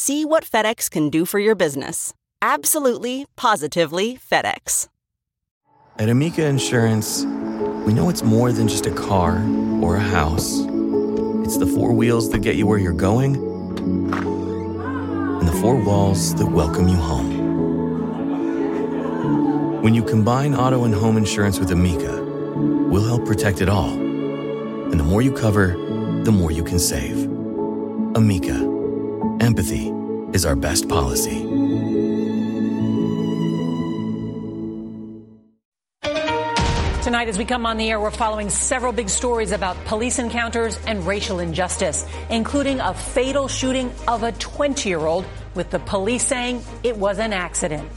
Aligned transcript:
See 0.00 0.24
what 0.24 0.44
FedEx 0.44 0.88
can 0.88 1.10
do 1.10 1.24
for 1.24 1.40
your 1.40 1.56
business. 1.56 2.14
Absolutely, 2.40 3.26
positively 3.34 4.16
FedEx. 4.16 4.86
At 5.98 6.08
Amica 6.08 6.46
Insurance, 6.46 7.24
we 7.84 7.92
know 7.92 8.08
it's 8.08 8.22
more 8.22 8.52
than 8.52 8.68
just 8.68 8.86
a 8.86 8.92
car 8.92 9.42
or 9.82 9.96
a 9.96 10.00
house. 10.00 10.60
It's 11.42 11.56
the 11.56 11.66
four 11.66 11.92
wheels 11.92 12.30
that 12.30 12.42
get 12.42 12.54
you 12.54 12.64
where 12.64 12.78
you're 12.78 12.92
going 12.92 13.38
and 14.12 15.48
the 15.48 15.58
four 15.60 15.74
walls 15.74 16.32
that 16.36 16.46
welcome 16.46 16.86
you 16.86 16.94
home. 16.94 17.32
When 19.82 19.94
you 19.94 20.04
combine 20.04 20.54
auto 20.54 20.84
and 20.84 20.94
home 20.94 21.16
insurance 21.16 21.58
with 21.58 21.72
Amica, 21.72 22.22
we'll 22.88 23.04
help 23.04 23.26
protect 23.26 23.60
it 23.60 23.68
all. 23.68 23.90
And 23.90 25.00
the 25.00 25.04
more 25.04 25.22
you 25.22 25.32
cover, 25.32 25.76
the 26.22 26.30
more 26.30 26.52
you 26.52 26.62
can 26.62 26.78
save. 26.78 27.24
Amica 28.14 28.77
Empathy 29.40 29.92
is 30.32 30.44
our 30.44 30.56
best 30.56 30.88
policy. 30.88 31.38
Tonight, 37.04 37.28
as 37.28 37.38
we 37.38 37.44
come 37.44 37.64
on 37.64 37.76
the 37.76 37.88
air, 37.88 38.00
we're 38.00 38.10
following 38.10 38.50
several 38.50 38.92
big 38.92 39.08
stories 39.08 39.52
about 39.52 39.76
police 39.84 40.18
encounters 40.18 40.78
and 40.86 41.06
racial 41.06 41.38
injustice, 41.38 42.04
including 42.30 42.80
a 42.80 42.92
fatal 42.92 43.46
shooting 43.46 43.92
of 44.08 44.24
a 44.24 44.32
20 44.32 44.88
year 44.88 44.98
old, 44.98 45.24
with 45.54 45.70
the 45.70 45.78
police 45.78 46.26
saying 46.26 46.62
it 46.82 46.96
was 46.96 47.20
an 47.20 47.32
accident. 47.32 47.88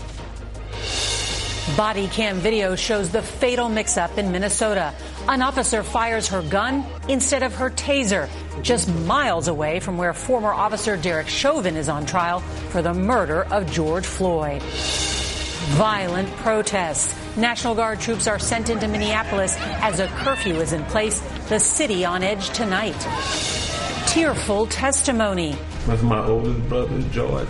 Body 1.75 2.07
cam 2.07 2.37
video 2.37 2.75
shows 2.75 3.09
the 3.09 3.21
fatal 3.21 3.67
mix 3.67 3.97
up 3.97 4.17
in 4.17 4.31
Minnesota. 4.31 4.93
An 5.27 5.41
officer 5.41 5.83
fires 5.83 6.27
her 6.29 6.41
gun 6.41 6.83
instead 7.07 7.43
of 7.43 7.53
her 7.55 7.69
taser, 7.69 8.27
just 8.63 8.93
miles 9.05 9.47
away 9.47 9.79
from 9.79 9.97
where 9.97 10.13
former 10.13 10.51
officer 10.51 10.97
Derek 10.97 11.27
Chauvin 11.27 11.77
is 11.77 11.89
on 11.89 12.05
trial 12.05 12.39
for 12.69 12.81
the 12.81 12.93
murder 12.93 13.43
of 13.45 13.71
George 13.71 14.05
Floyd. 14.05 14.61
Violent 15.73 16.29
protests. 16.37 17.15
National 17.37 17.75
Guard 17.75 18.01
troops 18.01 18.27
are 18.27 18.39
sent 18.39 18.69
into 18.69 18.87
Minneapolis 18.87 19.55
as 19.59 19.99
a 19.99 20.07
curfew 20.07 20.55
is 20.55 20.73
in 20.73 20.83
place, 20.85 21.19
the 21.49 21.59
city 21.59 22.03
on 22.03 22.23
edge 22.23 22.49
tonight. 22.49 22.99
Tearful 24.07 24.65
testimony. 24.65 25.55
That's 25.85 26.01
my 26.01 26.25
oldest 26.25 26.67
brother, 26.67 26.99
George. 27.11 27.47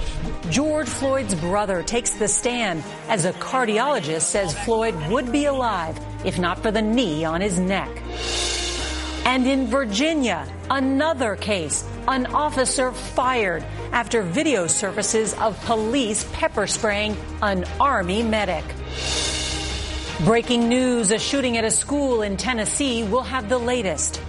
George 0.50 0.88
Floyd's 0.88 1.34
brother 1.36 1.82
takes 1.84 2.12
the 2.12 2.28
stand 2.28 2.84
as 3.08 3.26
a 3.26 3.34
cardiologist 3.34 4.22
says 4.22 4.54
Floyd 4.66 4.96
would 5.10 5.32
be 5.32 5.46
alive 5.46 5.98
if 6.26 6.40
not 6.40 6.60
for 6.62 6.72
the 6.72 6.82
knee 6.82 7.26
on 7.26 7.42
his 7.42 7.60
neck. 7.60 7.90
And 9.26 9.48
in 9.48 9.68
Virginia, 9.68 10.48
another 10.70 11.36
case, 11.36 11.86
an 12.08 12.26
officer 12.28 12.92
fired 12.92 13.64
after 13.92 14.24
video 14.24 14.68
surfaces 14.68 15.34
of 15.36 15.64
police 15.66 16.28
pepper 16.34 16.68
spraying 16.68 17.16
an 17.42 17.66
army 17.80 18.24
medic. 18.24 18.64
Breaking 20.26 20.70
news, 20.70 21.12
a 21.12 21.20
shooting 21.20 21.58
at 21.58 21.64
a 21.64 21.72
school 21.72 22.22
in 22.22 22.38
Tennessee 22.38 23.04
will 23.04 23.24
have 23.24 23.50
the 23.50 23.58
latest. 23.58 24.22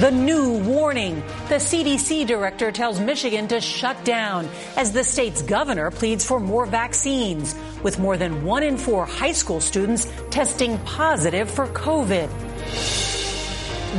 The 0.00 0.10
new 0.10 0.58
warning. 0.58 1.16
The 1.48 1.56
CDC 1.56 2.26
director 2.26 2.70
tells 2.70 3.00
Michigan 3.00 3.48
to 3.48 3.60
shut 3.60 4.04
down 4.04 4.48
as 4.76 4.92
the 4.92 5.02
state's 5.02 5.42
governor 5.42 5.90
pleads 5.90 6.24
for 6.24 6.38
more 6.38 6.66
vaccines, 6.66 7.54
with 7.82 7.98
more 7.98 8.16
than 8.16 8.44
one 8.44 8.62
in 8.62 8.76
four 8.76 9.06
high 9.06 9.32
school 9.32 9.60
students 9.60 10.06
testing 10.30 10.78
positive 10.78 11.50
for 11.50 11.66
COVID. 11.68 12.28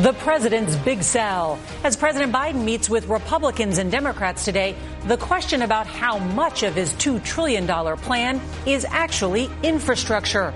The 0.03 0.13
president's 0.13 0.75
big 0.77 1.03
sell. 1.03 1.59
As 1.83 1.97
President 1.97 2.31
Biden 2.31 2.63
meets 2.63 2.89
with 2.89 3.07
Republicans 3.07 3.79
and 3.79 3.91
Democrats 3.91 4.45
today, 4.45 4.75
the 5.07 5.17
question 5.17 5.63
about 5.63 5.87
how 5.87 6.19
much 6.19 6.63
of 6.63 6.75
his 6.75 6.93
$2 6.93 7.23
trillion 7.23 7.67
plan 7.97 8.39
is 8.65 8.85
actually 8.85 9.49
infrastructure. 9.63 10.53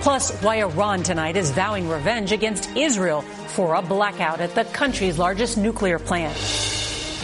Plus, 0.00 0.32
why 0.42 0.56
Iran 0.56 1.04
tonight 1.04 1.36
is 1.36 1.52
vowing 1.52 1.88
revenge 1.88 2.32
against 2.32 2.68
Israel 2.76 3.22
for 3.22 3.74
a 3.74 3.82
blackout 3.82 4.40
at 4.40 4.54
the 4.56 4.64
country's 4.64 5.16
largest 5.16 5.56
nuclear 5.56 6.00
plant. 6.00 6.36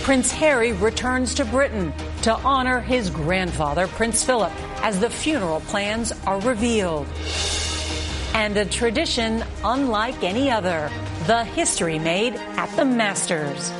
Prince 0.04 0.30
Harry 0.30 0.72
returns 0.72 1.34
to 1.34 1.44
Britain 1.44 1.92
to 2.22 2.32
honor 2.32 2.80
his 2.80 3.10
grandfather, 3.10 3.88
Prince 3.88 4.24
Philip, 4.24 4.52
as 4.82 5.00
the 5.00 5.10
funeral 5.10 5.60
plans 5.60 6.12
are 6.26 6.40
revealed. 6.40 7.06
And 8.34 8.56
a 8.56 8.64
tradition 8.64 9.44
unlike 9.64 10.22
any 10.22 10.50
other, 10.50 10.90
the 11.26 11.44
history 11.44 11.98
made 11.98 12.34
at 12.34 12.74
the 12.76 12.84
Masters. 12.84 13.70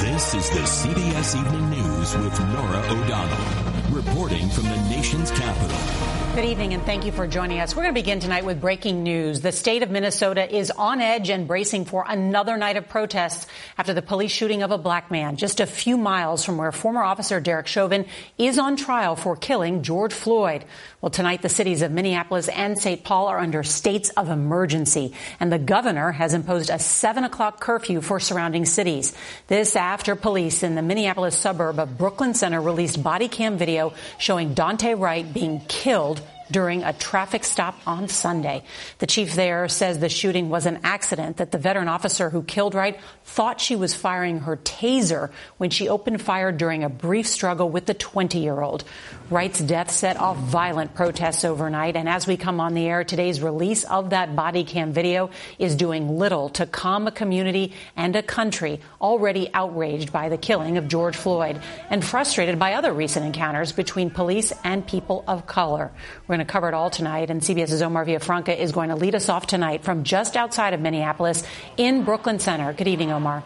This 0.00 0.34
is 0.34 0.50
the 0.50 0.60
CBS 0.60 1.36
Evening 1.36 1.70
News 1.70 2.16
with 2.16 2.40
Norah 2.40 2.86
O'Donnell 2.90 3.74
reporting 3.90 4.48
from 4.48 4.64
the 4.64 4.88
nation's 4.88 5.30
capital. 5.30 6.23
Good 6.34 6.46
evening 6.46 6.74
and 6.74 6.82
thank 6.82 7.06
you 7.06 7.12
for 7.12 7.28
joining 7.28 7.60
us. 7.60 7.76
We're 7.76 7.84
going 7.84 7.94
to 7.94 8.00
begin 8.00 8.18
tonight 8.18 8.44
with 8.44 8.60
breaking 8.60 9.04
news. 9.04 9.40
The 9.40 9.52
state 9.52 9.84
of 9.84 9.90
Minnesota 9.90 10.52
is 10.52 10.72
on 10.72 11.00
edge 11.00 11.30
and 11.30 11.46
bracing 11.46 11.84
for 11.84 12.04
another 12.08 12.56
night 12.56 12.76
of 12.76 12.88
protests 12.88 13.46
after 13.78 13.94
the 13.94 14.02
police 14.02 14.32
shooting 14.32 14.64
of 14.64 14.72
a 14.72 14.76
black 14.76 15.12
man 15.12 15.36
just 15.36 15.60
a 15.60 15.66
few 15.66 15.96
miles 15.96 16.44
from 16.44 16.56
where 16.56 16.72
former 16.72 17.04
officer 17.04 17.38
Derek 17.38 17.68
Chauvin 17.68 18.06
is 18.36 18.58
on 18.58 18.74
trial 18.74 19.14
for 19.14 19.36
killing 19.36 19.84
George 19.84 20.12
Floyd. 20.12 20.64
Well, 21.00 21.10
tonight 21.10 21.40
the 21.40 21.48
cities 21.48 21.82
of 21.82 21.92
Minneapolis 21.92 22.48
and 22.48 22.76
St. 22.76 23.04
Paul 23.04 23.28
are 23.28 23.38
under 23.38 23.62
states 23.62 24.10
of 24.10 24.28
emergency 24.28 25.12
and 25.38 25.52
the 25.52 25.58
governor 25.60 26.10
has 26.10 26.34
imposed 26.34 26.68
a 26.68 26.80
seven 26.80 27.22
o'clock 27.22 27.60
curfew 27.60 28.00
for 28.00 28.18
surrounding 28.18 28.64
cities. 28.64 29.14
This 29.46 29.76
after 29.76 30.16
police 30.16 30.64
in 30.64 30.74
the 30.74 30.82
Minneapolis 30.82 31.38
suburb 31.38 31.78
of 31.78 31.96
Brooklyn 31.96 32.34
Center 32.34 32.60
released 32.60 33.00
body 33.04 33.28
cam 33.28 33.56
video 33.56 33.92
showing 34.18 34.56
Daunte 34.56 34.98
Wright 34.98 35.32
being 35.32 35.60
killed 35.68 36.22
during 36.50 36.82
a 36.82 36.92
traffic 36.92 37.44
stop 37.44 37.80
on 37.86 38.08
Sunday. 38.08 38.62
The 38.98 39.06
chief 39.06 39.34
there 39.34 39.68
says 39.68 39.98
the 39.98 40.08
shooting 40.08 40.50
was 40.50 40.66
an 40.66 40.80
accident, 40.84 41.38
that 41.38 41.50
the 41.50 41.58
veteran 41.58 41.88
officer 41.88 42.30
who 42.30 42.42
killed 42.42 42.74
Wright 42.74 42.98
thought 43.24 43.60
she 43.60 43.76
was 43.76 43.94
firing 43.94 44.40
her 44.40 44.56
taser 44.56 45.30
when 45.58 45.70
she 45.70 45.88
opened 45.88 46.20
fire 46.20 46.52
during 46.52 46.84
a 46.84 46.88
brief 46.88 47.26
struggle 47.26 47.68
with 47.68 47.86
the 47.86 47.94
20 47.94 48.38
year 48.38 48.60
old. 48.60 48.84
Wright's 49.30 49.60
death 49.60 49.90
set 49.90 50.18
off 50.18 50.36
violent 50.36 50.94
protests 50.94 51.44
overnight, 51.44 51.96
and 51.96 52.08
as 52.08 52.26
we 52.26 52.36
come 52.36 52.60
on 52.60 52.74
the 52.74 52.86
air, 52.86 53.04
today's 53.04 53.40
release 53.40 53.84
of 53.84 54.10
that 54.10 54.36
body 54.36 54.64
cam 54.64 54.92
video 54.92 55.30
is 55.58 55.74
doing 55.76 56.18
little 56.18 56.50
to 56.50 56.66
calm 56.66 57.06
a 57.06 57.10
community 57.10 57.72
and 57.96 58.14
a 58.16 58.22
country 58.22 58.80
already 59.00 59.48
outraged 59.54 60.12
by 60.12 60.28
the 60.28 60.36
killing 60.36 60.76
of 60.76 60.88
George 60.88 61.16
Floyd 61.16 61.60
and 61.90 62.04
frustrated 62.04 62.58
by 62.58 62.74
other 62.74 62.92
recent 62.92 63.24
encounters 63.24 63.72
between 63.72 64.10
police 64.10 64.52
and 64.62 64.86
people 64.86 65.24
of 65.26 65.46
color. 65.46 65.90
We're 66.34 66.38
going 66.38 66.46
to 66.48 66.52
cover 66.52 66.66
it 66.66 66.74
all 66.74 66.90
tonight, 66.90 67.30
and 67.30 67.40
CBS's 67.40 67.80
Omar 67.80 68.04
Villafranca 68.04 68.58
is 68.58 68.72
going 68.72 68.88
to 68.88 68.96
lead 68.96 69.14
us 69.14 69.28
off 69.28 69.46
tonight 69.46 69.84
from 69.84 70.02
just 70.02 70.36
outside 70.36 70.74
of 70.74 70.80
Minneapolis 70.80 71.44
in 71.76 72.02
Brooklyn 72.02 72.40
Center. 72.40 72.72
Good 72.72 72.88
evening, 72.88 73.12
Omar. 73.12 73.44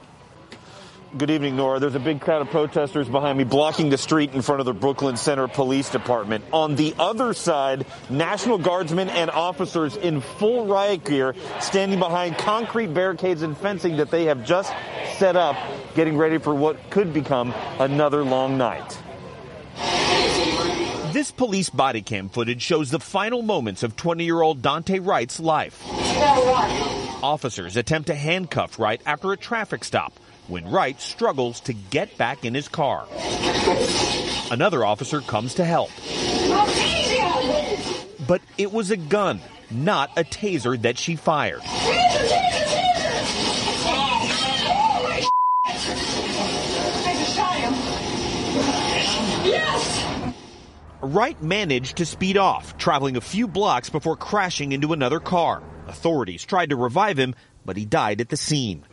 Good 1.18 1.28
evening, 1.28 1.54
Norah. 1.54 1.80
There's 1.80 1.96
a 1.96 2.00
big 2.00 2.22
crowd 2.22 2.40
of 2.40 2.48
protesters 2.48 3.06
behind 3.06 3.36
me 3.36 3.44
blocking 3.44 3.90
the 3.90 3.98
street 3.98 4.32
in 4.32 4.40
front 4.40 4.60
of 4.60 4.64
the 4.64 4.72
Brooklyn 4.72 5.18
Center 5.18 5.48
Police 5.48 5.90
Department. 5.90 6.46
On 6.50 6.76
the 6.76 6.94
other 6.98 7.34
side, 7.34 7.84
National 8.08 8.56
Guardsmen 8.56 9.10
and 9.10 9.30
officers 9.30 9.94
in 9.94 10.22
full 10.22 10.64
riot 10.64 11.04
gear 11.04 11.34
standing 11.60 11.98
behind 11.98 12.38
concrete 12.38 12.94
barricades 12.94 13.42
and 13.42 13.54
fencing 13.54 13.98
that 13.98 14.10
they 14.10 14.24
have 14.24 14.46
just 14.46 14.72
set 15.18 15.36
up, 15.36 15.56
getting 15.94 16.16
ready 16.16 16.38
for 16.38 16.54
what 16.54 16.88
could 16.88 17.12
become 17.12 17.52
another 17.78 18.24
long 18.24 18.56
night. 18.56 18.98
This 21.12 21.30
police 21.30 21.70
body 21.70 22.02
cam 22.02 22.28
footage 22.28 22.60
shows 22.60 22.90
the 22.90 23.00
final 23.00 23.40
moments 23.40 23.82
of 23.82 23.96
20 23.96 24.24
year 24.24 24.42
old 24.42 24.60
Daunte 24.60 25.04
Wright's 25.04 25.40
life. 25.40 25.82
Officers 27.22 27.78
attempt 27.78 28.08
to 28.08 28.14
handcuff 28.14 28.78
Wright 28.78 29.00
after 29.06 29.32
a 29.32 29.36
traffic 29.36 29.84
stop 29.84 30.12
when 30.48 30.70
Wright 30.70 31.00
struggles 31.00 31.60
to 31.60 31.72
get 31.72 32.18
back 32.18 32.44
in 32.44 32.52
his 32.52 32.68
car. 32.68 33.06
Another 34.50 34.84
officer 34.84 35.22
comes 35.22 35.54
to 35.54 35.64
help. 35.64 35.90
But 38.26 38.42
it 38.58 38.70
was 38.70 38.90
a 38.90 38.96
gun, 38.98 39.40
not 39.70 40.10
a 40.18 40.24
taser 40.24 40.80
that 40.82 40.98
she 40.98 41.16
fired. 41.16 41.62
Wright 51.14 51.42
managed 51.42 51.96
to 51.96 52.06
speed 52.06 52.36
off, 52.36 52.76
traveling 52.76 53.16
a 53.16 53.22
few 53.22 53.48
blocks 53.48 53.88
before 53.88 54.14
crashing 54.14 54.72
into 54.72 54.92
another 54.92 55.20
car. 55.20 55.62
Authorities 55.86 56.44
tried 56.44 56.68
to 56.68 56.76
revive 56.76 57.18
him, 57.18 57.34
but 57.64 57.78
he 57.78 57.86
died 57.86 58.20
at 58.20 58.28
the 58.28 58.36
scene. 58.36 58.84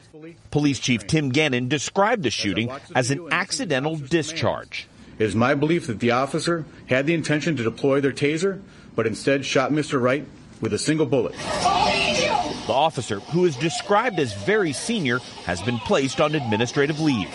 Police 0.49 0.79
Chief 0.79 1.05
Tim 1.05 1.29
Gannon 1.29 1.67
described 1.67 2.23
the 2.23 2.29
shooting 2.29 2.71
as 2.95 3.11
an 3.11 3.27
accidental 3.31 3.97
discharge. 3.97 4.87
It 5.19 5.25
is 5.25 5.35
my 5.35 5.55
belief 5.55 5.87
that 5.87 5.99
the 5.99 6.11
officer 6.11 6.63
had 6.87 7.05
the 7.05 7.13
intention 7.13 7.57
to 7.57 7.63
deploy 7.63 7.99
their 7.99 8.13
taser, 8.13 8.61
but 8.95 9.05
instead 9.05 9.45
shot 9.45 9.71
Mr. 9.71 10.01
Wright 10.01 10.25
with 10.61 10.73
a 10.73 10.79
single 10.79 11.05
bullet. 11.05 11.33
The 11.33 12.73
officer, 12.73 13.19
who 13.19 13.43
is 13.43 13.57
described 13.57 14.19
as 14.19 14.33
very 14.33 14.71
senior, 14.71 15.19
has 15.43 15.61
been 15.61 15.79
placed 15.79 16.21
on 16.21 16.33
administrative 16.33 17.01
leave. 17.01 17.29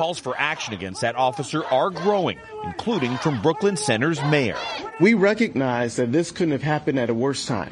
Calls 0.00 0.18
for 0.18 0.34
action 0.38 0.72
against 0.72 1.02
that 1.02 1.14
officer 1.14 1.62
are 1.62 1.90
growing, 1.90 2.38
including 2.64 3.18
from 3.18 3.42
Brooklyn 3.42 3.76
Center's 3.76 4.18
mayor. 4.22 4.56
We 4.98 5.12
recognize 5.12 5.96
that 5.96 6.10
this 6.10 6.30
couldn't 6.30 6.52
have 6.52 6.62
happened 6.62 6.98
at 6.98 7.10
a 7.10 7.14
worse 7.14 7.44
time. 7.44 7.70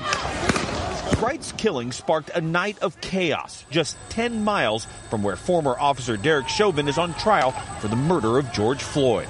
Wright's 1.23 1.53
killing 1.53 1.91
sparked 1.91 2.29
a 2.35 2.43
night 2.43 2.81
of 2.81 3.01
chaos 3.01 3.65
just 3.71 3.97
10 4.11 4.45
miles 4.45 4.87
from 5.09 5.23
where 5.23 5.37
former 5.37 5.75
officer 5.81 6.19
Derek 6.19 6.49
Chauvin 6.49 6.87
is 6.87 6.99
on 6.99 7.15
trial 7.15 7.53
for 7.81 7.89
the 7.89 7.97
murder 7.97 8.37
of 8.37 8.53
George 8.53 8.83
Floyd. 8.83 9.27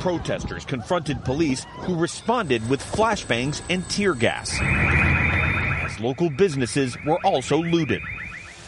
Protesters 0.00 0.64
confronted 0.64 1.24
police 1.24 1.66
who 1.82 1.94
responded 1.94 2.68
with 2.68 2.82
flashbangs 2.82 3.62
and 3.70 3.88
tear 3.88 4.14
gas. 4.14 4.58
As 4.60 6.00
local 6.00 6.30
businesses 6.30 6.96
were 7.06 7.24
also 7.24 7.58
looted. 7.58 8.02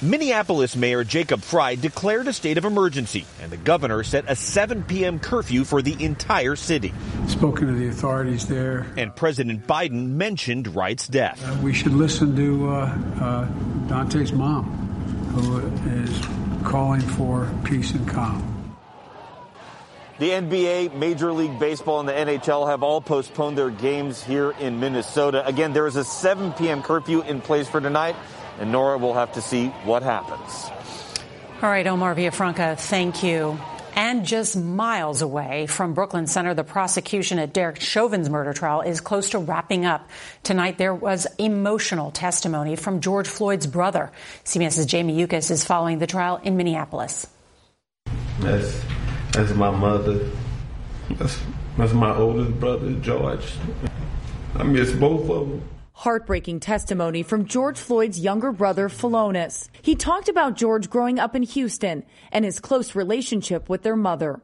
Minneapolis 0.04 0.76
Mayor 0.76 1.02
Jacob 1.02 1.40
Frey 1.40 1.76
declared 1.76 2.28
a 2.28 2.34
state 2.34 2.58
of 2.58 2.66
emergency, 2.66 3.24
and 3.40 3.50
the 3.50 3.56
governor 3.56 4.02
set 4.04 4.26
a 4.28 4.36
7 4.36 4.82
p.m. 4.82 5.18
curfew 5.18 5.64
for 5.64 5.80
the 5.80 5.96
entire 6.04 6.56
city. 6.56 6.92
Spoken 7.26 7.68
to 7.68 7.72
the 7.72 7.88
authorities 7.88 8.46
there. 8.46 8.86
And 8.98 9.16
President 9.16 9.66
Biden 9.66 10.08
mentioned 10.10 10.76
Wright's 10.76 11.08
death. 11.08 11.42
Uh, 11.42 11.58
we 11.62 11.72
should 11.72 11.94
listen 11.94 12.36
to 12.36 12.68
uh, 12.68 12.98
uh, 13.18 13.44
Daunte's 13.88 14.34
mom, 14.34 14.64
who 15.32 15.58
is 15.90 16.68
calling 16.68 17.00
for 17.00 17.50
peace 17.64 17.92
and 17.92 18.06
calm. 18.06 18.50
The 20.18 20.30
NBA, 20.30 20.94
Major 20.96 21.32
League 21.32 21.58
Baseball, 21.58 22.00
and 22.00 22.08
the 22.08 22.12
NHL 22.12 22.68
have 22.68 22.82
all 22.82 23.00
postponed 23.00 23.56
their 23.56 23.70
games 23.70 24.22
here 24.22 24.50
in 24.60 24.80
Minnesota. 24.80 25.46
Again, 25.46 25.72
there 25.72 25.86
is 25.86 25.96
a 25.96 26.04
7 26.04 26.52
p.m. 26.52 26.82
curfew 26.82 27.22
in 27.22 27.40
place 27.40 27.66
for 27.68 27.80
tonight 27.80 28.14
and 28.58 28.72
Nora 28.72 28.98
will 28.98 29.14
have 29.14 29.32
to 29.32 29.42
see 29.42 29.68
what 29.84 30.02
happens. 30.02 30.70
All 31.62 31.70
right, 31.70 31.86
Omar 31.86 32.14
Villafranca, 32.14 32.78
thank 32.78 33.22
you. 33.22 33.58
And 33.96 34.26
just 34.26 34.56
miles 34.56 35.22
away 35.22 35.66
from 35.66 35.94
Brooklyn 35.94 36.26
Center, 36.26 36.52
the 36.52 36.64
prosecution 36.64 37.38
at 37.38 37.52
Derek 37.52 37.80
Chauvin's 37.80 38.28
murder 38.28 38.52
trial 38.52 38.80
is 38.80 39.00
close 39.00 39.30
to 39.30 39.38
wrapping 39.38 39.86
up. 39.86 40.10
Tonight, 40.42 40.78
there 40.78 40.94
was 40.94 41.28
emotional 41.38 42.10
testimony 42.10 42.74
from 42.74 43.00
George 43.00 43.28
Floyd's 43.28 43.68
brother. 43.68 44.10
CBS's 44.44 44.86
Jamie 44.86 45.14
Yuccas 45.14 45.50
is 45.50 45.64
following 45.64 46.00
the 46.00 46.08
trial 46.08 46.40
in 46.42 46.56
Minneapolis. 46.56 47.28
That's, 48.40 48.82
that's 49.30 49.54
my 49.54 49.70
mother. 49.70 50.28
That's, 51.10 51.38
that's 51.78 51.92
my 51.92 52.16
oldest 52.16 52.58
brother, 52.58 52.94
George. 52.94 53.46
I 54.56 54.64
miss 54.64 54.90
both 54.90 55.30
of 55.30 55.48
them 55.48 55.68
heartbreaking 55.94 56.60
testimony 56.60 57.22
from 57.22 57.46
George 57.46 57.78
Floyd's 57.78 58.18
younger 58.18 58.52
brother, 58.52 58.88
Philonise. 58.88 59.68
He 59.80 59.94
talked 59.94 60.28
about 60.28 60.56
George 60.56 60.90
growing 60.90 61.18
up 61.18 61.34
in 61.34 61.42
Houston 61.44 62.04
and 62.32 62.44
his 62.44 62.60
close 62.60 62.94
relationship 62.94 63.68
with 63.68 63.82
their 63.82 63.96
mother. 63.96 64.42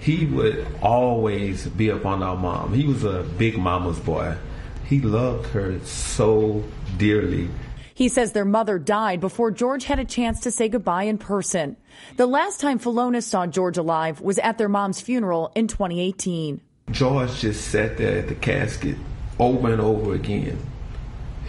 He 0.00 0.26
would 0.26 0.66
always 0.82 1.66
be 1.68 1.90
up 1.90 2.04
on 2.04 2.22
our 2.22 2.36
mom. 2.36 2.74
He 2.74 2.84
was 2.84 3.04
a 3.04 3.22
big 3.38 3.56
mama's 3.56 4.00
boy. 4.00 4.36
He 4.84 5.00
loved 5.00 5.46
her 5.50 5.78
so 5.84 6.64
dearly. 6.98 7.48
He 7.94 8.08
says 8.08 8.32
their 8.32 8.44
mother 8.44 8.80
died 8.80 9.20
before 9.20 9.52
George 9.52 9.84
had 9.84 10.00
a 10.00 10.04
chance 10.04 10.40
to 10.40 10.50
say 10.50 10.68
goodbye 10.68 11.04
in 11.04 11.18
person. 11.18 11.76
The 12.16 12.26
last 12.26 12.60
time 12.60 12.80
Philonise 12.80 13.24
saw 13.24 13.46
George 13.46 13.78
alive 13.78 14.20
was 14.20 14.40
at 14.40 14.58
their 14.58 14.68
mom's 14.68 15.00
funeral 15.00 15.52
in 15.54 15.68
2018. 15.68 16.60
George 16.90 17.38
just 17.38 17.68
sat 17.68 17.96
there 17.96 18.18
at 18.18 18.28
the 18.28 18.34
casket 18.34 18.96
over 19.38 19.72
and 19.72 19.80
over 19.80 20.14
again 20.14 20.58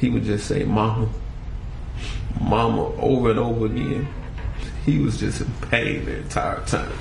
he 0.03 0.09
would 0.09 0.25
just 0.25 0.47
say, 0.47 0.65
Mama, 0.65 1.07
Mama, 2.41 2.87
over 2.97 3.29
and 3.31 3.39
over 3.39 3.67
again. 3.67 4.05
He 4.85 4.99
was 4.99 5.17
just 5.17 5.39
in 5.39 5.47
pain 5.69 6.03
the 6.03 6.17
entire 6.17 6.59
time. 6.65 6.91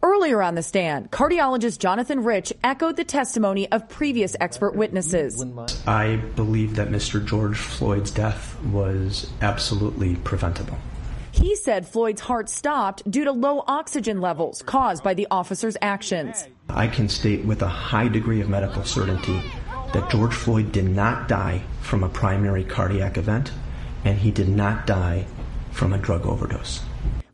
Earlier 0.00 0.40
on 0.40 0.54
the 0.54 0.62
stand, 0.62 1.10
cardiologist 1.10 1.80
Jonathan 1.80 2.22
Rich 2.22 2.52
echoed 2.62 2.96
the 2.96 3.02
testimony 3.04 3.68
of 3.72 3.88
previous 3.88 4.36
expert 4.40 4.76
witnesses. 4.76 5.44
I 5.88 6.16
believe 6.36 6.76
that 6.76 6.88
Mr. 6.88 7.24
George 7.24 7.58
Floyd's 7.58 8.12
death 8.12 8.62
was 8.66 9.28
absolutely 9.40 10.14
preventable. 10.14 10.78
He 11.32 11.56
said 11.56 11.84
Floyd's 11.84 12.20
heart 12.20 12.48
stopped 12.48 13.10
due 13.10 13.24
to 13.24 13.32
low 13.32 13.64
oxygen 13.66 14.20
levels 14.20 14.62
caused 14.62 15.02
by 15.02 15.14
the 15.14 15.26
officer's 15.32 15.76
actions. 15.82 16.46
I 16.68 16.86
can 16.86 17.08
state 17.08 17.44
with 17.44 17.60
a 17.62 17.68
high 17.68 18.06
degree 18.06 18.40
of 18.40 18.48
medical 18.48 18.84
certainty 18.84 19.42
that 19.94 20.10
George 20.10 20.34
Floyd 20.34 20.72
did 20.72 20.84
not 20.84 21.28
die 21.28 21.62
from 21.80 22.02
a 22.02 22.08
primary 22.08 22.64
cardiac 22.64 23.16
event 23.16 23.52
and 24.04 24.18
he 24.18 24.30
did 24.30 24.48
not 24.48 24.86
die 24.86 25.24
from 25.70 25.92
a 25.92 25.98
drug 25.98 26.26
overdose. 26.26 26.82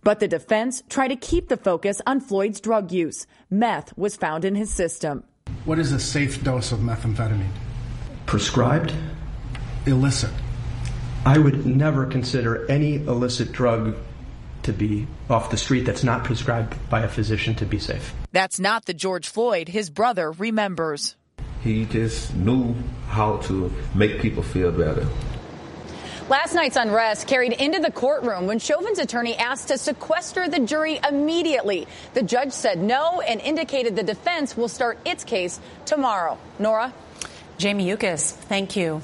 But 0.02 0.20
the 0.20 0.28
defense 0.28 0.82
tried 0.88 1.08
to 1.08 1.16
keep 1.16 1.48
the 1.48 1.56
focus 1.56 2.00
on 2.06 2.20
Floyd's 2.20 2.60
drug 2.60 2.92
use. 2.92 3.26
Meth 3.50 3.96
was 3.96 4.14
found 4.14 4.44
in 4.44 4.54
his 4.54 4.70
system. 4.70 5.24
What 5.64 5.78
is 5.78 5.92
a 5.92 5.98
safe 5.98 6.44
dose 6.44 6.70
of 6.70 6.80
methamphetamine? 6.80 7.50
Prescribed? 8.26 8.94
Illicit. 9.86 10.30
I 11.24 11.38
would 11.38 11.66
never 11.66 12.06
consider 12.06 12.70
any 12.70 12.96
illicit 12.96 13.52
drug 13.52 13.96
to 14.62 14.72
be 14.72 15.06
off 15.28 15.50
the 15.50 15.56
street 15.56 15.86
that's 15.86 16.04
not 16.04 16.24
prescribed 16.24 16.76
by 16.90 17.00
a 17.00 17.08
physician 17.08 17.54
to 17.56 17.66
be 17.66 17.78
safe. 17.78 18.14
That's 18.32 18.60
not 18.60 18.84
the 18.84 18.94
George 18.94 19.28
Floyd 19.28 19.68
his 19.68 19.90
brother 19.90 20.30
remembers. 20.32 21.16
He 21.62 21.84
just 21.84 22.34
knew 22.34 22.74
how 23.08 23.36
to 23.38 23.72
make 23.94 24.20
people 24.20 24.42
feel 24.42 24.72
better. 24.72 25.06
Last 26.28 26.54
night's 26.54 26.76
unrest 26.76 27.26
carried 27.26 27.54
into 27.54 27.80
the 27.80 27.90
courtroom 27.90 28.46
when 28.46 28.60
Chauvin's 28.60 29.00
attorney 29.00 29.36
asked 29.36 29.68
to 29.68 29.76
sequester 29.78 30.48
the 30.48 30.60
jury 30.60 31.00
immediately. 31.08 31.88
The 32.14 32.22
judge 32.22 32.52
said 32.52 32.78
no 32.78 33.20
and 33.20 33.40
indicated 33.40 33.96
the 33.96 34.04
defense 34.04 34.56
will 34.56 34.68
start 34.68 34.98
its 35.04 35.24
case 35.24 35.58
tomorrow. 35.86 36.38
Norah? 36.60 36.94
Jamie 37.58 37.88
Yuccas, 37.88 38.30
thank 38.32 38.76
you. 38.76 39.02